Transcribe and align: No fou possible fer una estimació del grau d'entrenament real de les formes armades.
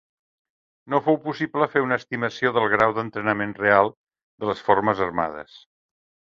No 0.93 0.99
fou 1.07 1.17
possible 1.25 1.67
fer 1.73 1.83
una 1.87 1.99
estimació 2.01 2.51
del 2.55 2.65
grau 2.71 2.95
d'entrenament 3.01 3.53
real 3.61 3.91
de 4.45 4.51
les 4.53 4.65
formes 4.71 5.05
armades. 5.11 5.61